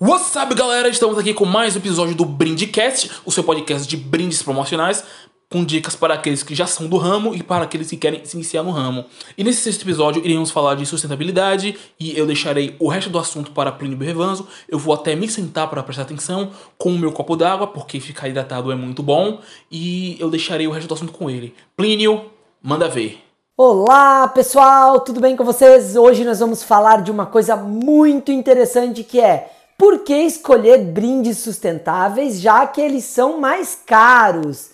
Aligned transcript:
What's 0.00 0.34
up, 0.34 0.52
galera? 0.54 0.88
Estamos 0.88 1.16
aqui 1.16 1.32
com 1.32 1.44
mais 1.44 1.76
um 1.76 1.78
episódio 1.78 2.16
do 2.16 2.24
Brindcast, 2.24 3.10
o 3.24 3.30
seu 3.30 3.44
podcast 3.44 3.86
de 3.86 3.96
brindes 3.96 4.42
promocionais, 4.42 5.04
com 5.48 5.64
dicas 5.64 5.94
para 5.94 6.14
aqueles 6.14 6.42
que 6.42 6.52
já 6.52 6.66
são 6.66 6.88
do 6.88 6.96
ramo 6.96 7.32
e 7.32 7.42
para 7.42 7.62
aqueles 7.62 7.88
que 7.88 7.96
querem 7.96 8.24
se 8.24 8.36
iniciar 8.36 8.64
no 8.64 8.72
ramo. 8.72 9.04
E 9.38 9.44
nesse 9.44 9.62
sexto 9.62 9.82
episódio 9.82 10.20
iremos 10.24 10.50
falar 10.50 10.74
de 10.74 10.84
sustentabilidade 10.84 11.76
e 11.98 12.18
eu 12.18 12.26
deixarei 12.26 12.74
o 12.80 12.88
resto 12.88 13.08
do 13.08 13.20
assunto 13.20 13.52
para 13.52 13.70
Plínio 13.70 13.96
Berrevanzo. 13.96 14.48
Eu 14.68 14.80
vou 14.80 14.92
até 14.92 15.14
me 15.14 15.28
sentar 15.28 15.70
para 15.70 15.82
prestar 15.82 16.02
atenção 16.02 16.50
com 16.76 16.90
o 16.90 16.98
meu 16.98 17.12
copo 17.12 17.36
d'água, 17.36 17.68
porque 17.68 18.00
ficar 18.00 18.28
hidratado 18.28 18.72
é 18.72 18.74
muito 18.74 19.00
bom, 19.00 19.38
e 19.70 20.16
eu 20.18 20.28
deixarei 20.28 20.66
o 20.66 20.72
resto 20.72 20.88
do 20.88 20.94
assunto 20.94 21.12
com 21.12 21.30
ele. 21.30 21.54
Plínio, 21.76 22.30
manda 22.60 22.88
ver. 22.88 23.20
Olá 23.56 24.26
pessoal, 24.26 24.98
tudo 24.98 25.20
bem 25.20 25.36
com 25.36 25.44
vocês? 25.44 25.94
Hoje 25.94 26.24
nós 26.24 26.40
vamos 26.40 26.64
falar 26.64 27.00
de 27.02 27.12
uma 27.12 27.26
coisa 27.26 27.54
muito 27.54 28.32
interessante 28.32 29.04
que 29.04 29.20
é 29.20 29.53
por 29.76 30.00
que 30.00 30.14
escolher 30.14 30.78
brindes 30.78 31.38
sustentáveis 31.38 32.40
já 32.40 32.66
que 32.66 32.80
eles 32.80 33.04
são 33.04 33.40
mais 33.40 33.78
caros? 33.86 34.70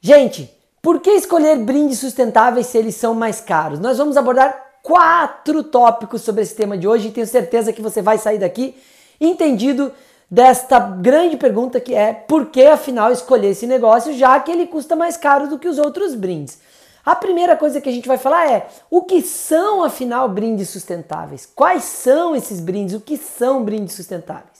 Gente, 0.00 0.50
por 0.80 1.00
que 1.00 1.10
escolher 1.10 1.58
brindes 1.58 1.98
sustentáveis 1.98 2.66
se 2.66 2.78
eles 2.78 2.94
são 2.94 3.14
mais 3.14 3.40
caros? 3.40 3.78
Nós 3.78 3.98
vamos 3.98 4.16
abordar 4.16 4.54
quatro 4.82 5.64
tópicos 5.64 6.22
sobre 6.22 6.42
esse 6.42 6.54
tema 6.54 6.76
de 6.76 6.86
hoje 6.86 7.08
e 7.08 7.12
tenho 7.12 7.26
certeza 7.26 7.72
que 7.72 7.82
você 7.82 8.02
vai 8.02 8.18
sair 8.18 8.38
daqui 8.38 8.76
entendido 9.20 9.92
desta 10.30 10.78
grande 10.78 11.36
pergunta 11.36 11.80
que 11.80 11.94
é 11.94 12.12
por 12.12 12.46
que 12.46 12.66
afinal 12.66 13.10
escolher 13.10 13.50
esse 13.50 13.66
negócio 13.66 14.12
já 14.12 14.38
que 14.40 14.50
ele 14.50 14.66
custa 14.66 14.94
mais 14.94 15.16
caro 15.16 15.48
do 15.48 15.58
que 15.58 15.68
os 15.68 15.78
outros 15.78 16.14
brindes? 16.14 16.58
A 17.04 17.14
primeira 17.14 17.54
coisa 17.54 17.80
que 17.80 17.88
a 17.88 17.92
gente 17.92 18.08
vai 18.08 18.16
falar 18.16 18.50
é 18.50 18.66
o 18.90 19.02
que 19.02 19.20
são, 19.20 19.84
afinal, 19.84 20.26
brindes 20.26 20.70
sustentáveis? 20.70 21.46
Quais 21.54 21.84
são 21.84 22.34
esses 22.34 22.60
brindes? 22.60 22.94
O 22.94 23.00
que 23.00 23.18
são 23.18 23.62
brindes 23.62 23.94
sustentáveis? 23.94 24.53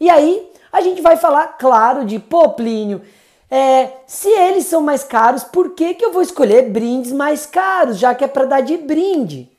E 0.00 0.10
aí 0.10 0.50
a 0.72 0.80
gente 0.80 1.00
vai 1.00 1.16
falar, 1.16 1.56
claro, 1.58 2.04
de 2.04 2.18
pô, 2.18 2.50
Plínio, 2.50 3.02
é, 3.50 3.90
se 4.06 4.28
eles 4.28 4.66
são 4.66 4.80
mais 4.80 5.04
caros, 5.04 5.44
por 5.44 5.70
que, 5.70 5.94
que 5.94 6.04
eu 6.04 6.12
vou 6.12 6.22
escolher 6.22 6.70
brindes 6.70 7.12
mais 7.12 7.46
caros, 7.46 7.98
já 7.98 8.14
que 8.14 8.24
é 8.24 8.28
para 8.28 8.44
dar 8.44 8.60
de 8.60 8.76
brinde? 8.76 9.50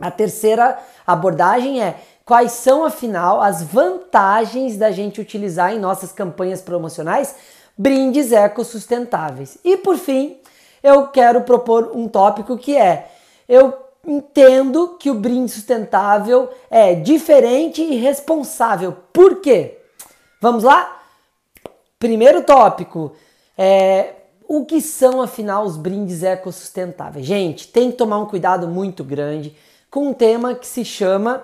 A 0.00 0.10
terceira 0.10 0.78
abordagem 1.06 1.82
é 1.82 1.96
quais 2.24 2.52
são, 2.52 2.84
afinal, 2.84 3.40
as 3.40 3.62
vantagens 3.62 4.76
da 4.76 4.90
gente 4.90 5.20
utilizar 5.20 5.72
em 5.72 5.78
nossas 5.78 6.10
campanhas 6.10 6.60
promocionais 6.60 7.34
brindes 7.76 8.32
ecossustentáveis. 8.32 9.58
E 9.64 9.76
por 9.76 9.96
fim, 9.96 10.38
eu 10.82 11.08
quero 11.08 11.42
propor 11.42 11.92
um 11.94 12.08
tópico 12.08 12.56
que 12.56 12.76
é: 12.76 13.10
eu 13.48 13.72
entendo 14.06 14.96
que 14.98 15.10
o 15.10 15.14
brinde 15.14 15.52
sustentável 15.52 16.50
é 16.70 16.94
diferente 16.94 17.82
e 17.82 17.96
responsável. 17.96 18.96
Por 19.12 19.40
quê? 19.40 19.78
Vamos 20.40 20.64
lá? 20.64 21.00
Primeiro 21.98 22.42
tópico 22.42 23.12
é 23.56 24.14
o 24.46 24.64
que 24.64 24.80
são 24.80 25.22
afinal 25.22 25.64
os 25.64 25.76
brindes 25.76 26.22
ecossustentáveis. 26.22 27.24
Gente, 27.24 27.68
tem 27.68 27.90
que 27.90 27.96
tomar 27.96 28.18
um 28.18 28.26
cuidado 28.26 28.68
muito 28.68 29.02
grande 29.02 29.56
com 29.90 30.08
um 30.08 30.14
tema 30.14 30.54
que 30.54 30.66
se 30.66 30.84
chama 30.84 31.42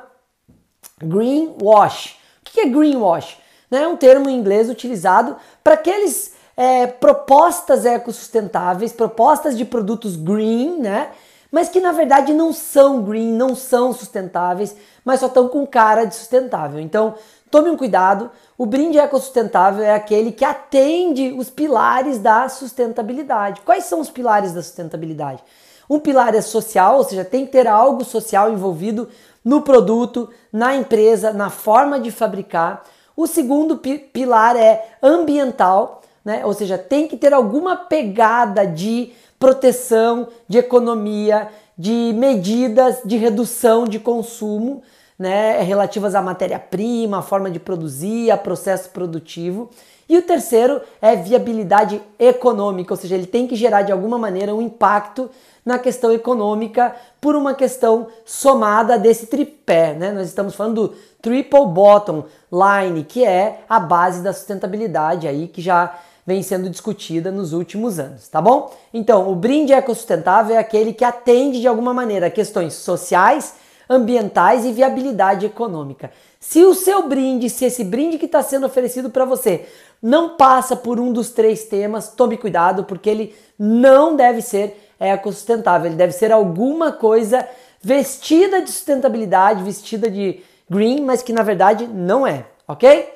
greenwash. 1.03 2.19
O 2.41 2.44
que 2.44 2.61
é 2.61 2.66
greenwash? 2.66 3.38
É 3.70 3.86
um 3.86 3.97
termo 3.97 4.28
em 4.28 4.36
inglês 4.36 4.69
utilizado 4.69 5.36
para 5.62 5.75
aqueles 5.75 6.34
é, 6.56 6.86
propostas 6.86 7.86
ecossustentáveis, 7.86 8.92
propostas 8.92 9.56
de 9.56 9.64
produtos 9.64 10.16
green, 10.16 10.81
né? 10.81 11.11
Mas 11.50 11.68
que 11.68 11.80
na 11.80 11.92
verdade 11.92 12.32
não 12.32 12.52
são 12.52 13.02
green, 13.02 13.32
não 13.32 13.54
são 13.54 13.92
sustentáveis, 13.92 14.76
mas 15.04 15.20
só 15.20 15.26
estão 15.26 15.48
com 15.48 15.66
cara 15.66 16.04
de 16.04 16.14
sustentável. 16.14 16.78
Então, 16.80 17.14
tome 17.50 17.68
um 17.68 17.76
cuidado. 17.76 18.30
O 18.56 18.64
brinde 18.64 18.98
ecossustentável 18.98 19.82
é 19.84 19.94
aquele 19.94 20.30
que 20.32 20.44
atende 20.44 21.32
os 21.32 21.50
pilares 21.50 22.18
da 22.18 22.48
sustentabilidade. 22.48 23.62
Quais 23.62 23.84
são 23.84 24.00
os 24.00 24.10
pilares 24.10 24.52
da 24.52 24.62
sustentabilidade? 24.62 25.42
Um 25.88 25.98
pilar 25.98 26.34
é 26.36 26.41
social, 26.41 26.98
ou 26.98 27.04
seja, 27.04 27.25
tem 27.25 27.44
que 27.44 27.52
ter 27.52 27.66
algo 27.66 28.04
social 28.04 28.52
envolvido 28.52 29.08
no 29.44 29.62
produto, 29.62 30.30
na 30.52 30.76
empresa, 30.76 31.32
na 31.32 31.50
forma 31.50 31.98
de 31.98 32.12
fabricar. 32.12 32.84
O 33.16 33.26
segundo 33.26 33.76
pilar 33.76 34.54
é 34.54 34.96
ambiental, 35.02 36.02
né? 36.25 36.44
Ou 36.44 36.54
seja, 36.54 36.78
tem 36.78 37.08
que 37.08 37.16
ter 37.16 37.34
alguma 37.34 37.75
pegada 37.76 38.64
de 38.64 39.12
proteção, 39.40 40.28
de 40.46 40.58
economia, 40.58 41.48
de 41.76 42.12
medidas 42.14 43.00
de 43.06 43.16
redução 43.16 43.86
de 43.86 43.98
consumo, 43.98 44.82
né, 45.18 45.62
relativas 45.62 46.14
à 46.14 46.20
matéria-prima, 46.20 47.18
à 47.18 47.22
forma 47.22 47.50
de 47.50 47.58
produzir, 47.58 48.30
a 48.30 48.36
processo 48.36 48.90
produtivo. 48.90 49.70
E 50.06 50.18
o 50.18 50.22
terceiro 50.22 50.82
é 51.00 51.16
viabilidade 51.16 52.02
econômica, 52.18 52.92
ou 52.92 52.96
seja, 52.96 53.14
ele 53.14 53.26
tem 53.26 53.46
que 53.46 53.56
gerar 53.56 53.82
de 53.82 53.92
alguma 53.92 54.18
maneira 54.18 54.54
um 54.54 54.60
impacto 54.60 55.30
na 55.64 55.78
questão 55.78 56.12
econômica 56.12 56.94
por 57.20 57.34
uma 57.34 57.54
questão 57.54 58.08
somada 58.26 58.98
desse 58.98 59.26
tripé, 59.26 59.94
né? 59.94 60.10
Nós 60.12 60.26
estamos 60.26 60.54
falando 60.54 60.88
do 60.88 60.94
triple 61.22 61.66
bottom 61.66 62.24
line, 62.52 63.04
que 63.04 63.24
é 63.24 63.60
a 63.68 63.78
base 63.78 64.22
da 64.22 64.32
sustentabilidade 64.32 65.28
aí 65.28 65.48
que 65.48 65.62
já 65.62 65.94
vem 66.30 66.44
sendo 66.44 66.70
discutida 66.70 67.32
nos 67.32 67.52
últimos 67.52 67.98
anos, 67.98 68.28
tá 68.28 68.41
bom? 68.41 68.72
Então, 68.94 69.28
o 69.28 69.34
brinde 69.34 69.72
ecossustentável 69.72 70.54
é 70.54 70.58
aquele 70.60 70.92
que 70.92 71.04
atende 71.04 71.60
de 71.60 71.66
alguma 71.66 71.92
maneira 71.92 72.28
a 72.28 72.30
questões 72.30 72.74
sociais, 72.74 73.54
ambientais 73.88 74.64
e 74.64 74.70
viabilidade 74.70 75.44
econômica. 75.44 76.12
Se 76.38 76.64
o 76.64 76.72
seu 76.72 77.08
brinde, 77.08 77.50
se 77.50 77.64
esse 77.64 77.82
brinde 77.82 78.16
que 78.16 78.26
está 78.26 78.44
sendo 78.44 78.64
oferecido 78.64 79.10
para 79.10 79.24
você 79.24 79.66
não 80.00 80.36
passa 80.36 80.76
por 80.76 81.00
um 81.00 81.12
dos 81.12 81.30
três 81.30 81.64
temas, 81.64 82.10
tome 82.10 82.36
cuidado, 82.36 82.84
porque 82.84 83.10
ele 83.10 83.34
não 83.58 84.14
deve 84.14 84.40
ser 84.40 84.92
ecossustentável, 85.00 85.88
ele 85.88 85.96
deve 85.96 86.12
ser 86.12 86.30
alguma 86.30 86.92
coisa 86.92 87.44
vestida 87.82 88.62
de 88.62 88.70
sustentabilidade, 88.70 89.64
vestida 89.64 90.08
de 90.08 90.44
green, 90.70 91.00
mas 91.00 91.22
que 91.22 91.32
na 91.32 91.42
verdade 91.42 91.88
não 91.88 92.24
é, 92.24 92.46
ok? 92.69 93.14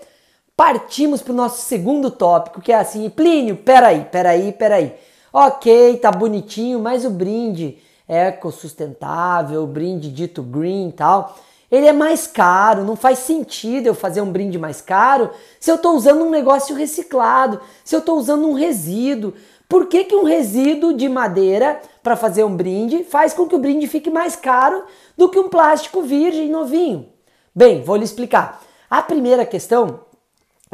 Partimos 0.56 1.20
para 1.22 1.32
o 1.32 1.36
nosso 1.36 1.62
segundo 1.62 2.10
tópico, 2.10 2.60
que 2.60 2.72
é 2.72 2.76
assim, 2.76 3.08
Plínio, 3.10 3.56
peraí, 3.56 4.04
peraí, 4.04 4.52
peraí. 4.52 4.94
Ok, 5.32 5.96
tá 5.98 6.12
bonitinho, 6.12 6.78
mas 6.78 7.04
o 7.04 7.10
brinde 7.10 7.78
ecossustentável, 8.08 9.64
o 9.64 9.66
brinde 9.66 10.10
dito 10.10 10.42
green 10.42 10.90
e 10.90 10.92
tal, 10.92 11.36
ele 11.70 11.86
é 11.86 11.92
mais 11.92 12.26
caro, 12.26 12.84
não 12.84 12.94
faz 12.94 13.18
sentido 13.20 13.86
eu 13.86 13.94
fazer 13.94 14.20
um 14.20 14.30
brinde 14.30 14.58
mais 14.58 14.80
caro 14.80 15.30
se 15.58 15.70
eu 15.70 15.74
estou 15.74 15.96
usando 15.96 16.22
um 16.22 16.30
negócio 16.30 16.76
reciclado, 16.76 17.60
se 17.82 17.96
eu 17.96 17.98
estou 17.98 18.16
usando 18.16 18.46
um 18.46 18.52
resíduo. 18.52 19.34
Por 19.68 19.86
que, 19.86 20.04
que 20.04 20.14
um 20.14 20.24
resíduo 20.24 20.94
de 20.94 21.08
madeira 21.08 21.80
para 22.02 22.14
fazer 22.14 22.44
um 22.44 22.54
brinde 22.54 23.02
faz 23.02 23.32
com 23.34 23.48
que 23.48 23.56
o 23.56 23.58
brinde 23.58 23.88
fique 23.88 24.10
mais 24.10 24.36
caro 24.36 24.84
do 25.16 25.28
que 25.28 25.38
um 25.38 25.48
plástico 25.48 26.02
virgem 26.02 26.48
novinho? 26.48 27.08
Bem, 27.52 27.82
vou 27.82 27.96
lhe 27.96 28.04
explicar. 28.04 28.62
A 28.88 29.02
primeira 29.02 29.44
questão 29.44 30.00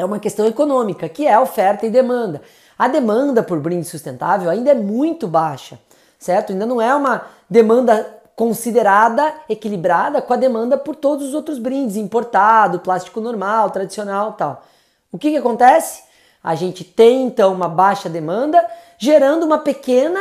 é 0.00 0.04
uma 0.04 0.18
questão 0.18 0.46
econômica, 0.46 1.08
que 1.08 1.26
é 1.26 1.38
oferta 1.38 1.86
e 1.86 1.90
demanda. 1.90 2.42
A 2.78 2.88
demanda 2.88 3.42
por 3.42 3.60
brinde 3.60 3.86
sustentável 3.86 4.50
ainda 4.50 4.70
é 4.70 4.74
muito 4.74 5.28
baixa, 5.28 5.78
certo? 6.18 6.52
Ainda 6.52 6.64
não 6.66 6.80
é 6.80 6.94
uma 6.94 7.26
demanda 7.48 8.20
considerada 8.34 9.34
equilibrada 9.48 10.22
com 10.22 10.32
a 10.32 10.36
demanda 10.36 10.78
por 10.78 10.96
todos 10.96 11.28
os 11.28 11.34
outros 11.34 11.58
brindes, 11.58 11.96
importado, 11.96 12.80
plástico 12.80 13.20
normal, 13.20 13.70
tradicional 13.70 14.32
tal. 14.32 14.64
O 15.12 15.18
que, 15.18 15.30
que 15.30 15.36
acontece? 15.36 16.04
A 16.42 16.54
gente 16.54 16.82
tem 16.82 17.26
então 17.26 17.52
uma 17.52 17.68
baixa 17.68 18.08
demanda, 18.08 18.64
gerando 18.96 19.44
uma 19.44 19.58
pequena 19.58 20.18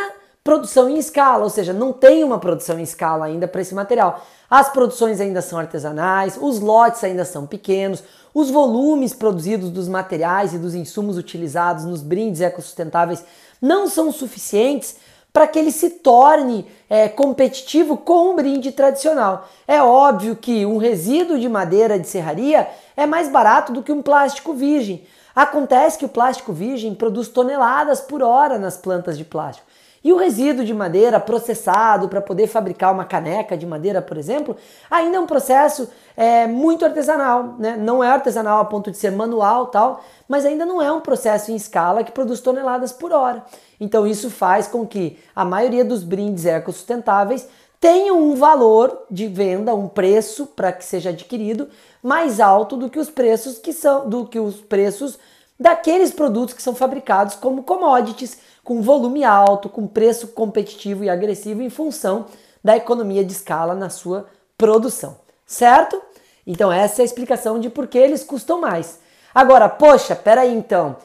produção 0.50 0.90
em 0.90 0.98
escala, 0.98 1.44
ou 1.44 1.50
seja, 1.52 1.72
não 1.72 1.94
tem 1.94 2.24
uma 2.24 2.40
produção 2.40 2.80
em 2.80 2.82
escala 2.82 3.26
ainda 3.26 3.48
para 3.48 3.62
esse 3.62 3.76
material. 3.76 4.26
As 4.50 4.68
produções 4.68 5.22
ainda 5.22 5.44
são 5.44 5.60
artesanais, 5.60 6.40
os 6.42 6.60
lotes 6.60 7.04
ainda 7.04 7.24
são 7.24 7.46
pequenos, 7.46 8.04
os 8.34 8.50
volumes 8.50 9.14
produzidos 9.14 9.70
dos 9.70 9.88
materiais 9.88 10.52
e 10.52 10.58
dos 10.58 10.74
insumos 10.74 11.20
utilizados 11.20 11.86
nos 11.86 12.02
brindes 12.02 12.42
ecossustentáveis 12.42 13.24
não 13.62 13.88
são 13.88 14.12
suficientes 14.12 14.96
para 15.32 15.46
que 15.46 15.60
ele 15.60 15.72
se 15.72 15.88
torne 15.92 16.66
é, 16.90 17.08
competitivo 17.08 17.96
com 17.96 18.32
um 18.32 18.36
brinde 18.36 18.72
tradicional. 18.72 19.48
É 19.68 19.84
óbvio 19.84 20.36
que 20.36 20.66
um 20.66 20.78
resíduo 20.78 21.38
de 21.38 21.48
madeira 21.48 22.00
de 22.00 22.08
serraria 22.08 22.68
é 22.98 23.06
mais 23.06 23.30
barato 23.30 23.72
do 23.72 23.84
que 23.84 23.92
um 23.92 24.02
plástico 24.02 24.52
virgem. 24.52 25.06
Acontece 25.36 26.00
que 26.00 26.06
o 26.06 26.10
plástico 26.10 26.52
virgem 26.52 26.96
produz 26.96 27.28
toneladas 27.28 28.02
por 28.02 28.24
hora 28.24 28.58
nas 28.58 28.78
plantas 28.78 29.16
de 29.16 29.24
plástico. 29.24 29.69
E 30.04 30.14
o 30.14 30.18
resíduo 30.18 30.64
de 30.64 30.74
madeira 30.74 31.20
processado 31.20 32.08
para 32.08 32.22
poder 32.22 32.48
fabricar 32.48 32.94
uma 32.94 33.04
caneca 33.04 33.58
de 33.58 33.66
madeira, 33.66 34.02
por 34.02 34.18
exemplo, 34.18 34.56
ainda 34.90 35.18
é 35.18 35.20
um 35.20 35.26
processo 35.26 35.90
é, 36.16 36.48
muito 36.48 36.86
artesanal, 36.86 37.56
né? 37.60 37.76
Não 37.78 38.04
é 38.04 38.10
artesanal 38.10 38.60
a 38.60 38.66
ponto 38.66 38.90
de 38.92 38.98
ser 38.98 39.12
manual 39.12 39.68
tal, 39.68 40.02
mas 40.28 40.46
ainda 40.46 40.66
não 40.66 40.82
é 40.82 40.92
um 40.92 41.02
processo 41.02 41.52
em 41.52 41.56
escala 41.56 42.04
que 42.04 42.12
produz 42.12 42.40
toneladas 42.40 42.94
por 42.94 43.12
hora. 43.12 43.44
Então 43.80 44.08
isso 44.08 44.30
faz 44.30 44.68
com 44.68 44.88
que 44.88 45.20
a 45.36 45.44
maioria 45.44 45.84
dos 45.84 46.04
brindes 46.04 46.46
ecossustentáveis 46.46 47.48
tenham 47.80 48.22
um 48.22 48.36
valor 48.36 49.06
de 49.10 49.28
venda, 49.28 49.74
um 49.74 49.88
preço 49.88 50.46
para 50.48 50.72
que 50.72 50.84
seja 50.84 51.10
adquirido 51.10 51.70
mais 52.04 52.40
alto 52.40 52.76
do 52.76 52.90
que 52.90 53.00
os 53.00 53.10
preços 53.10 53.58
que 53.58 53.74
são 53.74 54.10
do 54.10 54.26
que 54.26 54.40
os 54.40 54.56
preços 54.56 55.18
daqueles 55.60 56.12
produtos 56.12 56.54
que 56.54 56.62
são 56.62 56.74
fabricados 56.74 57.36
como 57.36 57.64
commodities, 57.64 58.38
com 58.64 58.82
volume 58.82 59.24
alto, 59.24 59.68
com 59.68 59.86
preço 59.86 60.30
competitivo 60.30 61.04
e 61.04 61.10
agressivo 61.10 61.62
em 61.62 61.70
função 61.70 62.28
da 62.64 62.78
economia 62.78 63.26
de 63.26 63.32
escala 63.32 63.76
na 63.76 63.90
sua 63.90 64.28
produção, 64.58 65.18
certo? 65.46 66.02
Então 66.46 66.72
essa 66.72 67.02
é 67.02 67.04
a 67.04 67.06
explicação 67.06 67.60
de 67.60 67.70
por 67.70 67.88
que 67.88 67.98
eles 67.98 68.24
custam 68.24 68.62
mais. 68.62 69.00
Agora, 69.34 69.68
poxa, 69.68 70.16
peraí 70.16 70.54
então, 70.54 70.98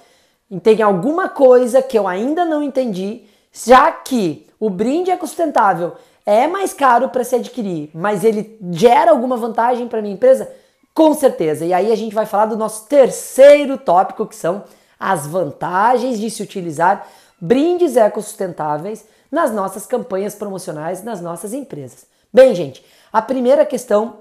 tem 0.62 0.82
alguma 0.82 1.28
coisa 1.28 1.82
que 1.82 1.98
eu 1.98 2.06
ainda 2.06 2.44
não 2.44 2.62
entendi, 2.62 3.24
já 3.52 3.90
que 3.90 4.46
o 4.58 4.70
brinde 4.70 5.10
é 5.10 5.18
sustentável, 5.18 5.94
é 6.24 6.46
mais 6.46 6.72
caro 6.72 7.08
para 7.08 7.24
se 7.24 7.36
adquirir, 7.36 7.90
mas 7.92 8.24
ele 8.24 8.58
gera 8.70 9.10
alguma 9.10 9.36
vantagem 9.36 9.88
para 9.88 10.00
minha 10.00 10.14
empresa? 10.14 10.50
Com 10.94 11.12
certeza. 11.12 11.64
E 11.66 11.74
aí 11.74 11.90
a 11.90 11.96
gente 11.96 12.14
vai 12.14 12.24
falar 12.24 12.46
do 12.46 12.56
nosso 12.56 12.86
terceiro 12.86 13.76
tópico, 13.76 14.26
que 14.26 14.36
são 14.36 14.62
as 14.98 15.26
vantagens 15.26 16.20
de 16.20 16.30
se 16.30 16.42
utilizar 16.42 17.06
brindes 17.40 17.96
ecossustentáveis 17.96 19.04
nas 19.30 19.52
nossas 19.52 19.84
campanhas 19.86 20.36
promocionais, 20.36 21.02
nas 21.02 21.20
nossas 21.20 21.52
empresas. 21.52 22.06
Bem, 22.32 22.54
gente, 22.54 22.84
a 23.12 23.20
primeira 23.20 23.66
questão 23.66 24.18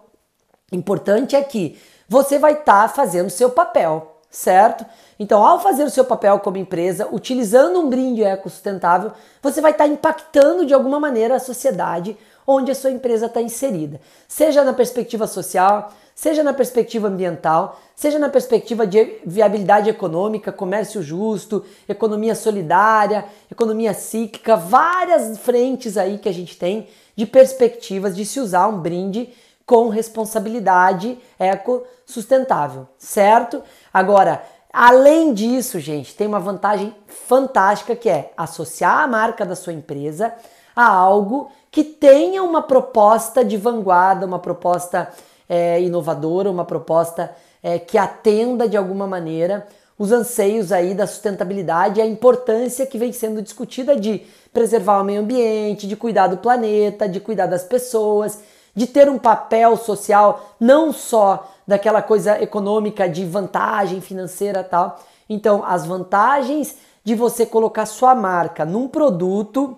importante 0.71 1.35
é 1.35 1.43
que 1.43 1.79
você 2.09 2.39
vai 2.39 2.53
estar 2.53 2.87
tá 2.87 2.89
fazendo 2.89 3.29
seu 3.29 3.51
papel, 3.51 4.19
certo? 4.29 4.83
Então, 5.19 5.45
ao 5.45 5.59
fazer 5.59 5.83
o 5.83 5.89
seu 5.89 6.03
papel 6.03 6.39
como 6.39 6.57
empresa, 6.57 7.07
utilizando 7.11 7.79
um 7.79 7.89
brinde 7.89 8.23
ecossustentável, 8.23 9.11
você 9.41 9.61
vai 9.61 9.71
estar 9.71 9.85
tá 9.85 9.89
impactando 9.89 10.65
de 10.65 10.73
alguma 10.73 10.99
maneira 10.99 11.35
a 11.35 11.39
sociedade 11.39 12.17
onde 12.45 12.71
a 12.71 12.75
sua 12.75 12.91
empresa 12.91 13.27
está 13.27 13.41
inserida, 13.41 14.01
seja 14.27 14.63
na 14.63 14.73
perspectiva 14.73 15.27
social, 15.27 15.93
seja 16.15 16.43
na 16.43 16.53
perspectiva 16.53 17.07
ambiental, 17.07 17.79
seja 17.95 18.19
na 18.19 18.29
perspectiva 18.29 18.85
de 18.85 19.19
viabilidade 19.25 19.89
econômica, 19.89 20.51
comércio 20.51 21.01
justo, 21.01 21.65
economia 21.87 22.35
solidária, 22.35 23.25
economia 23.51 23.93
cíclica, 23.93 24.55
várias 24.55 25.37
frentes 25.37 25.97
aí 25.97 26.17
que 26.17 26.29
a 26.29 26.33
gente 26.33 26.57
tem 26.57 26.87
de 27.15 27.25
perspectivas 27.25 28.15
de 28.15 28.25
se 28.25 28.39
usar 28.39 28.67
um 28.67 28.79
brinde 28.79 29.33
com 29.65 29.89
responsabilidade 29.89 31.17
ecossustentável, 31.39 32.87
certo? 32.97 33.63
Agora, 33.93 34.43
além 34.71 35.33
disso, 35.33 35.79
gente, 35.79 36.15
tem 36.15 36.27
uma 36.27 36.39
vantagem 36.39 36.93
fantástica 37.07 37.95
que 37.95 38.09
é 38.09 38.33
associar 38.35 39.03
a 39.03 39.07
marca 39.07 39.45
da 39.45 39.55
sua 39.55 39.73
empresa 39.73 40.33
a 40.75 40.85
algo 40.85 41.49
que 41.71 41.83
tenha 41.83 42.43
uma 42.43 42.61
proposta 42.61 43.43
de 43.43 43.57
vanguarda, 43.57 44.25
uma 44.25 44.39
proposta 44.39 45.09
é, 45.47 45.81
inovadora, 45.81 46.49
uma 46.49 46.65
proposta 46.65 47.33
é, 47.61 47.79
que 47.79 47.97
atenda 47.97 48.67
de 48.67 48.77
alguma 48.77 49.07
maneira 49.07 49.67
os 49.97 50.11
anseios 50.11 50.71
aí 50.71 50.93
da 50.93 51.05
sustentabilidade 51.05 51.99
e 51.99 52.03
a 52.03 52.05
importância 52.05 52.85
que 52.85 52.97
vem 52.97 53.13
sendo 53.13 53.41
discutida 53.41 53.95
de 53.95 54.21
preservar 54.51 55.01
o 55.01 55.03
meio 55.03 55.21
ambiente, 55.21 55.87
de 55.87 55.95
cuidar 55.95 56.27
do 56.27 56.37
planeta, 56.37 57.07
de 57.07 57.19
cuidar 57.19 57.45
das 57.45 57.63
pessoas, 57.63 58.39
de 58.75 58.87
ter 58.87 59.07
um 59.07 59.19
papel 59.19 59.77
social 59.77 60.55
não 60.59 60.91
só 60.91 61.51
daquela 61.65 62.01
coisa 62.01 62.41
econômica 62.41 63.07
de 63.07 63.23
vantagem 63.23 64.01
financeira 64.01 64.63
tal. 64.63 64.99
Então, 65.29 65.63
as 65.65 65.85
vantagens 65.85 66.75
de 67.03 67.15
você 67.15 67.45
colocar 67.45 67.85
sua 67.85 68.15
marca 68.15 68.65
num 68.65 68.87
produto 68.87 69.77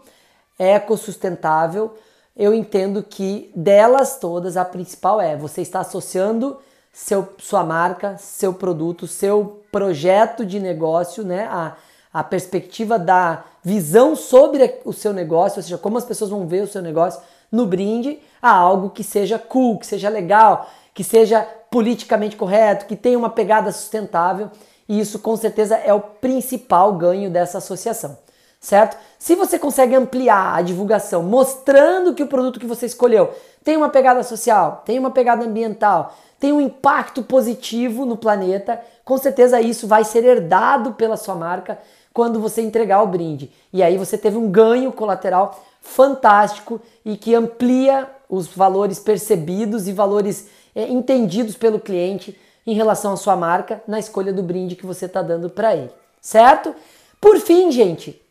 ecossustentável 0.58 1.94
eu 2.36 2.54
entendo 2.54 3.02
que 3.02 3.50
delas 3.56 4.20
todas 4.20 4.58
a 4.58 4.66
principal 4.66 5.22
é 5.22 5.38
você 5.38 5.62
está 5.62 5.80
associando 5.80 6.58
seu, 6.92 7.30
sua 7.38 7.64
marca, 7.64 8.18
seu 8.18 8.54
produto, 8.54 9.08
seu 9.08 9.62
projeto 9.72 10.46
de 10.46 10.60
negócio, 10.60 11.24
né? 11.24 11.48
A, 11.50 11.76
a 12.14 12.24
perspectiva 12.24 12.98
da 12.98 13.44
visão 13.64 14.16
sobre 14.16 14.80
o 14.86 14.94
seu 14.94 15.12
negócio, 15.12 15.60
ou 15.60 15.64
seja, 15.64 15.78
como 15.78 15.98
as 15.98 16.06
pessoas 16.06 16.30
vão 16.30 16.48
ver 16.48 16.64
o 16.64 16.68
seu 16.68 16.82
negócio 16.82 17.22
no 17.52 17.66
brinde, 17.66 18.20
a 18.42 18.52
algo 18.52 18.90
que 18.90 19.04
seja 19.04 19.38
cool, 19.38 19.78
que 19.78 19.86
seja 19.86 20.08
legal, 20.08 20.70
que 20.94 21.04
seja 21.04 21.46
politicamente 21.70 22.38
correto, 22.38 22.86
que 22.86 22.96
tenha 22.96 23.18
uma 23.18 23.30
pegada 23.30 23.72
sustentável. 23.72 24.50
E 24.88 25.00
isso 25.00 25.20
com 25.20 25.36
certeza 25.36 25.76
é 25.76 25.94
o 25.94 26.00
principal 26.00 26.94
ganho 26.94 27.30
dessa 27.30 27.58
associação 27.58 28.18
certo? 28.66 28.98
Se 29.20 29.36
você 29.36 29.60
consegue 29.60 29.94
ampliar 29.94 30.56
a 30.56 30.62
divulgação 30.64 31.22
mostrando 31.22 32.16
que 32.16 32.24
o 32.24 32.28
produto 32.28 32.60
que 32.60 32.66
você 32.66 32.88
escolheu 32.88 33.30
tem 33.64 33.78
uma 33.78 33.90
pegada 33.90 34.24
social, 34.24 34.82
tem 34.84 34.98
uma 34.98 35.12
pegada 35.12 35.46
ambiental, 35.46 36.18
tem 36.40 36.52
um 36.52 36.60
impacto 36.60 37.22
positivo 37.22 38.08
no 38.08 38.18
planeta, 38.18 38.82
com 39.04 39.20
certeza 39.20 39.62
isso 39.62 39.88
vai 39.88 40.04
ser 40.04 40.24
herdado 40.26 40.94
pela 40.94 41.16
sua 41.16 41.36
marca 41.36 41.78
quando 42.12 42.40
você 42.40 42.60
entregar 42.60 43.04
o 43.04 43.08
brinde. 43.08 43.52
E 43.72 43.84
aí 43.84 43.98
você 43.98 44.18
teve 44.18 44.36
um 44.36 44.50
ganho 44.50 44.92
colateral 44.92 45.64
fantástico 45.80 46.82
e 47.06 47.16
que 47.16 47.36
amplia 47.36 48.10
os 48.28 48.48
valores 48.48 48.98
percebidos 48.98 49.88
e 49.88 49.94
valores 49.94 50.48
é, 50.76 50.88
entendidos 50.88 51.56
pelo 51.56 51.80
cliente 51.80 52.36
em 52.66 52.74
relação 52.74 53.14
à 53.14 53.18
sua 53.18 53.36
marca 53.36 53.84
na 53.88 54.00
escolha 54.00 54.34
do 54.34 54.42
brinde 54.42 54.76
que 54.76 54.88
você 54.88 55.06
está 55.06 55.22
dando 55.22 55.52
para 55.52 55.76
ele, 55.76 55.92
certo? 56.20 56.74
Por 57.22 57.40
fim, 57.40 57.72
gente, 57.72 58.25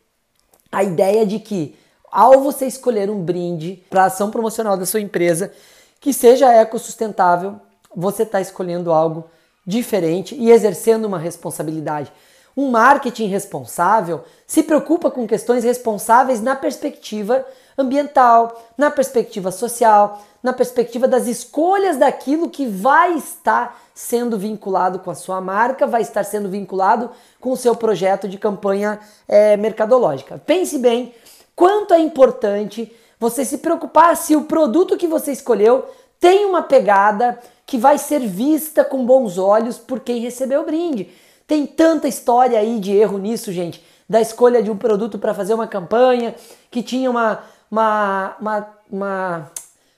a 0.71 0.83
ideia 0.83 1.25
de 1.25 1.39
que 1.39 1.77
ao 2.11 2.41
você 2.41 2.65
escolher 2.65 3.09
um 3.09 3.21
brinde 3.21 3.83
para 3.89 4.03
a 4.03 4.05
ação 4.05 4.31
promocional 4.31 4.77
da 4.77 4.85
sua 4.85 5.01
empresa 5.01 5.51
que 5.99 6.13
seja 6.13 6.53
ecossustentável, 6.53 7.59
você 7.95 8.23
está 8.23 8.39
escolhendo 8.39 8.91
algo 8.91 9.25
diferente 9.65 10.35
e 10.35 10.51
exercendo 10.51 11.05
uma 11.05 11.17
responsabilidade. 11.17 12.11
Um 12.55 12.69
marketing 12.69 13.25
responsável 13.25 14.23
se 14.47 14.63
preocupa 14.63 15.11
com 15.11 15.27
questões 15.27 15.63
responsáveis 15.63 16.41
na 16.41 16.55
perspectiva 16.55 17.45
ambiental, 17.77 18.63
na 18.77 18.89
perspectiva 18.89 19.51
social, 19.51 20.21
na 20.41 20.53
perspectiva 20.53 21.07
das 21.07 21.27
escolhas 21.27 21.97
daquilo 21.97 22.49
que 22.49 22.65
vai 22.65 23.13
estar 23.15 23.81
sendo 23.93 24.37
vinculado 24.37 24.99
com 24.99 25.09
a 25.09 25.15
sua 25.15 25.41
marca, 25.41 25.87
vai 25.87 26.01
estar 26.01 26.23
sendo 26.23 26.49
vinculado 26.49 27.09
com 27.39 27.51
o 27.51 27.57
seu 27.57 27.75
projeto 27.75 28.27
de 28.27 28.37
campanha 28.37 28.99
é, 29.27 29.57
mercadológica. 29.57 30.41
Pense 30.45 30.77
bem 30.77 31.13
quanto 31.55 31.93
é 31.93 31.99
importante 31.99 32.91
você 33.19 33.43
se 33.43 33.57
preocupar 33.57 34.15
se 34.15 34.35
o 34.35 34.43
produto 34.43 34.97
que 34.97 35.07
você 35.07 35.31
escolheu 35.31 35.85
tem 36.19 36.45
uma 36.45 36.61
pegada 36.61 37.39
que 37.65 37.77
vai 37.77 37.97
ser 37.97 38.19
vista 38.19 38.83
com 38.83 39.05
bons 39.05 39.37
olhos 39.37 39.77
por 39.77 39.99
quem 39.99 40.19
recebeu 40.19 40.61
o 40.61 40.65
brinde. 40.65 41.09
Tem 41.47 41.65
tanta 41.65 42.07
história 42.07 42.59
aí 42.59 42.79
de 42.79 42.95
erro 42.95 43.17
nisso, 43.17 43.51
gente, 43.51 43.83
da 44.07 44.21
escolha 44.21 44.61
de 44.61 44.69
um 44.69 44.77
produto 44.77 45.17
para 45.17 45.33
fazer 45.33 45.53
uma 45.53 45.67
campanha 45.67 46.35
que 46.69 46.83
tinha 46.83 47.09
uma, 47.09 47.43
uma, 47.75 48.35
uma, 48.39 48.67
uma 48.89 49.51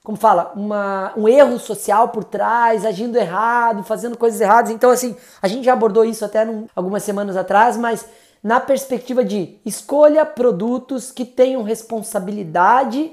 como 0.04 0.18
fala, 0.18 0.52
uma, 0.56 1.14
um 1.16 1.28
erro 1.28 1.60
social 1.60 2.10
por 2.10 2.24
trás, 2.24 2.86
agindo 2.86 3.18
errado, 3.18 3.84
fazendo 3.84 4.18
coisas 4.18 4.42
erradas. 4.42 4.72
Então, 4.72 4.90
assim, 4.90 5.16
a 5.42 5.48
gente 5.48 5.66
já 5.66 5.74
abordou 5.74 6.04
isso 6.04 6.26
até 6.26 6.44
num, 6.44 6.68
algumas 6.76 7.04
semanas 7.04 7.38
atrás, 7.38 7.78
mas 7.78 8.06
na 8.42 8.60
perspectiva 8.60 9.24
de 9.24 9.60
escolha 9.66 10.26
produtos 10.26 11.12
que 11.12 11.26
tenham 11.26 11.62
responsabilidade 11.62 13.12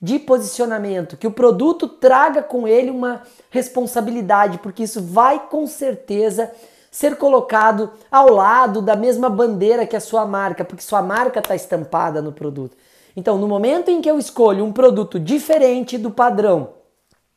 de 0.00 0.18
posicionamento, 0.18 1.16
que 1.16 1.26
o 1.26 1.32
produto 1.32 1.88
traga 1.88 2.42
com 2.42 2.68
ele 2.68 2.90
uma 2.90 3.22
responsabilidade, 3.50 4.58
porque 4.58 4.84
isso 4.84 5.02
vai 5.02 5.48
com 5.48 5.66
certeza 5.66 6.50
ser 6.90 7.16
colocado 7.16 7.90
ao 8.10 8.30
lado 8.30 8.80
da 8.80 8.94
mesma 8.94 9.28
bandeira 9.28 9.86
que 9.86 9.96
a 9.96 10.00
sua 10.00 10.24
marca, 10.24 10.64
porque 10.64 10.82
sua 10.82 11.02
marca 11.02 11.40
está 11.40 11.54
estampada 11.54 12.22
no 12.22 12.32
produto. 12.32 12.76
Então, 13.16 13.38
no 13.38 13.48
momento 13.48 13.90
em 13.90 14.02
que 14.02 14.10
eu 14.10 14.18
escolho 14.18 14.62
um 14.62 14.72
produto 14.72 15.18
diferente 15.18 15.96
do 15.96 16.10
padrão 16.10 16.74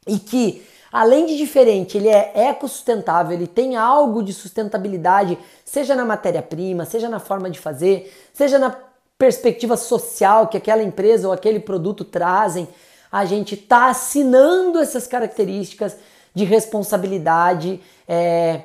e 0.05 0.19
que, 0.19 0.61
além 0.91 1.25
de 1.25 1.37
diferente, 1.37 1.97
ele 1.97 2.09
é 2.09 2.49
ecossustentável, 2.49 3.31
ele 3.31 3.47
tem 3.47 3.77
algo 3.77 4.21
de 4.21 4.33
sustentabilidade, 4.33 5.37
seja 5.63 5.95
na 5.95 6.03
matéria-prima, 6.03 6.83
seja 6.83 7.07
na 7.07 7.19
forma 7.19 7.49
de 7.49 7.57
fazer, 7.57 8.13
seja 8.33 8.59
na 8.59 8.75
perspectiva 9.17 9.77
social 9.77 10.47
que 10.47 10.57
aquela 10.57 10.83
empresa 10.83 11.27
ou 11.27 11.33
aquele 11.33 11.59
produto 11.59 12.03
trazem, 12.03 12.67
a 13.09 13.23
gente 13.25 13.55
está 13.55 13.89
assinando 13.89 14.79
essas 14.79 15.07
características 15.07 15.97
de 16.33 16.43
responsabilidade 16.43 17.81
é, 18.07 18.63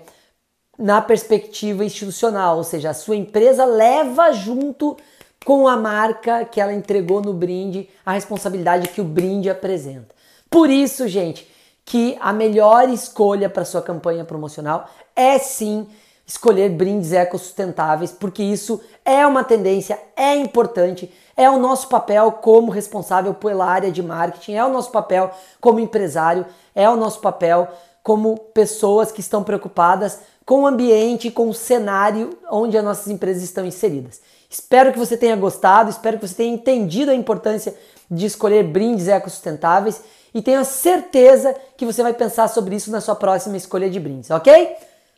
na 0.78 1.00
perspectiva 1.00 1.84
institucional, 1.84 2.56
ou 2.56 2.64
seja, 2.64 2.90
a 2.90 2.94
sua 2.94 3.16
empresa 3.16 3.64
leva 3.64 4.32
junto 4.32 4.96
com 5.44 5.68
a 5.68 5.76
marca 5.76 6.44
que 6.44 6.60
ela 6.60 6.72
entregou 6.72 7.20
no 7.20 7.34
brinde, 7.34 7.88
a 8.04 8.12
responsabilidade 8.12 8.88
que 8.88 9.00
o 9.00 9.04
brinde 9.04 9.50
apresenta. 9.50 10.14
Por 10.50 10.70
isso, 10.70 11.06
gente, 11.06 11.46
que 11.84 12.16
a 12.20 12.32
melhor 12.32 12.88
escolha 12.88 13.50
para 13.50 13.64
sua 13.64 13.82
campanha 13.82 14.24
promocional 14.24 14.88
é 15.14 15.38
sim 15.38 15.86
escolher 16.26 16.70
brindes 16.70 17.12
ecossustentáveis, 17.12 18.10
porque 18.10 18.42
isso 18.42 18.80
é 19.04 19.26
uma 19.26 19.44
tendência, 19.44 20.00
é 20.16 20.34
importante, 20.34 21.12
é 21.36 21.50
o 21.50 21.58
nosso 21.58 21.88
papel 21.88 22.32
como 22.32 22.72
responsável 22.72 23.34
pela 23.34 23.66
área 23.66 23.92
de 23.92 24.02
marketing, 24.02 24.54
é 24.54 24.64
o 24.64 24.72
nosso 24.72 24.90
papel 24.90 25.30
como 25.60 25.80
empresário, 25.80 26.46
é 26.74 26.88
o 26.88 26.96
nosso 26.96 27.20
papel 27.20 27.68
como 28.02 28.38
pessoas 28.38 29.12
que 29.12 29.20
estão 29.20 29.42
preocupadas 29.42 30.20
com 30.46 30.62
o 30.62 30.66
ambiente, 30.66 31.30
com 31.30 31.48
o 31.48 31.54
cenário 31.54 32.38
onde 32.50 32.76
as 32.76 32.84
nossas 32.84 33.08
empresas 33.08 33.42
estão 33.42 33.66
inseridas. 33.66 34.20
Espero 34.54 34.92
que 34.92 34.98
você 35.00 35.16
tenha 35.16 35.34
gostado, 35.34 35.90
espero 35.90 36.16
que 36.16 36.28
você 36.28 36.36
tenha 36.36 36.54
entendido 36.54 37.10
a 37.10 37.14
importância 37.14 37.74
de 38.08 38.24
escolher 38.24 38.62
brindes 38.62 39.08
ecossustentáveis 39.08 40.00
e 40.32 40.40
tenho 40.40 40.64
certeza 40.64 41.56
que 41.76 41.84
você 41.84 42.04
vai 42.04 42.14
pensar 42.14 42.46
sobre 42.46 42.76
isso 42.76 42.88
na 42.88 43.00
sua 43.00 43.16
próxima 43.16 43.56
escolha 43.56 43.90
de 43.90 43.98
brindes, 43.98 44.30
ok? 44.30 44.76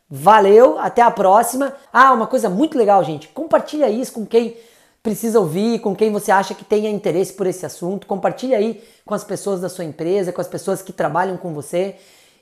Valeu, 0.08 0.78
até 0.78 1.02
a 1.02 1.10
próxima. 1.10 1.74
Ah, 1.92 2.14
uma 2.14 2.26
coisa 2.26 2.48
muito 2.48 2.78
legal, 2.78 3.04
gente. 3.04 3.28
Compartilha 3.28 3.90
isso 3.90 4.12
com 4.12 4.24
quem 4.24 4.56
precisa 5.02 5.38
ouvir, 5.38 5.80
com 5.80 5.94
quem 5.94 6.10
você 6.10 6.32
acha 6.32 6.54
que 6.54 6.64
tenha 6.64 6.88
interesse 6.88 7.34
por 7.34 7.46
esse 7.46 7.66
assunto. 7.66 8.06
Compartilha 8.06 8.56
aí 8.56 8.82
com 9.04 9.12
as 9.12 9.22
pessoas 9.22 9.60
da 9.60 9.68
sua 9.68 9.84
empresa, 9.84 10.32
com 10.32 10.40
as 10.40 10.48
pessoas 10.48 10.80
que 10.80 10.94
trabalham 10.94 11.36
com 11.36 11.52
você. 11.52 11.96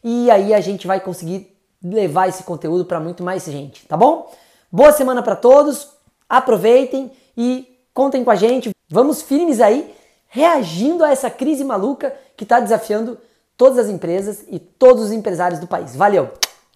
E 0.05 0.31
aí 0.31 0.55
a 0.55 0.61
gente 0.61 0.87
vai 0.87 1.01
conseguir 1.01 1.59
levar 1.83 2.29
esse 2.29 2.45
conteúdo 2.45 2.85
para 2.85 3.01
muito 3.01 3.25
mais 3.25 3.47
gente, 3.47 3.85
tá 3.85 3.97
bom? 3.97 4.33
Boa 4.71 4.93
semana 4.93 5.25
para 5.25 5.35
todos. 5.35 5.94
Aproveitem 6.29 7.11
e 7.37 7.67
contem 7.93 8.25
com 8.25 8.31
a 8.31 8.37
gente. 8.37 8.71
Vamos 8.89 9.23
firmes 9.23 9.61
aí, 9.61 9.95
reagindo 10.29 11.05
a 11.05 11.11
essa 11.11 11.31
crise 11.31 11.65
maluca 11.65 12.15
que 12.37 12.45
está 12.45 12.61
desafiando 12.61 13.19
todas 13.57 13.79
as 13.79 13.89
empresas 13.89 14.45
e 14.51 14.59
todos 14.59 15.05
os 15.05 15.13
empresários 15.13 15.61
do 15.61 15.67
país. 15.67 15.95
Valeu! 15.95 16.31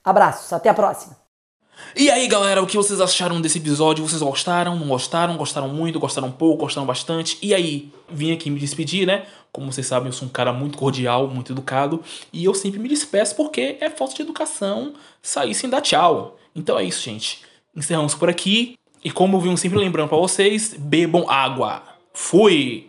Abraços, 0.04 0.52
até 0.52 0.68
a 0.68 0.74
próxima! 0.74 1.16
E 1.94 2.10
aí, 2.10 2.26
galera, 2.26 2.62
o 2.62 2.66
que 2.66 2.76
vocês 2.76 3.00
acharam 3.00 3.40
desse 3.40 3.58
episódio? 3.58 4.06
Vocês 4.06 4.20
gostaram? 4.20 4.76
Não 4.76 4.88
gostaram? 4.88 5.36
Gostaram 5.36 5.68
muito? 5.68 5.98
Gostaram 5.98 6.30
pouco? 6.30 6.64
Gostaram 6.64 6.86
bastante? 6.86 7.38
E 7.40 7.54
aí, 7.54 7.92
vim 8.08 8.32
aqui 8.32 8.50
me 8.50 8.58
despedir, 8.58 9.06
né? 9.06 9.26
Como 9.52 9.72
vocês 9.72 9.86
sabem, 9.86 10.08
eu 10.08 10.12
sou 10.12 10.28
um 10.28 10.30
cara 10.30 10.52
muito 10.52 10.76
cordial, 10.76 11.28
muito 11.28 11.52
educado, 11.52 12.02
e 12.32 12.44
eu 12.44 12.54
sempre 12.54 12.78
me 12.78 12.88
despeço 12.88 13.34
porque 13.34 13.78
é 13.80 13.88
falta 13.88 14.14
de 14.14 14.22
educação 14.22 14.94
sair 15.22 15.54
sem 15.54 15.70
dar 15.70 15.80
tchau. 15.80 16.36
Então 16.54 16.78
é 16.78 16.84
isso, 16.84 17.02
gente. 17.02 17.42
Encerramos 17.74 18.14
por 18.14 18.28
aqui. 18.28 18.77
E 19.04 19.10
como 19.10 19.36
eu 19.36 19.40
vim 19.40 19.56
sempre 19.56 19.78
lembrando 19.78 20.08
para 20.08 20.18
vocês, 20.18 20.74
bebam 20.78 21.28
água. 21.28 21.82
Fui! 22.12 22.87